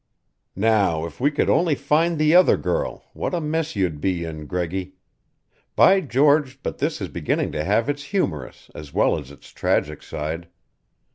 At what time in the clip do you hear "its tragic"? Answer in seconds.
9.29-10.01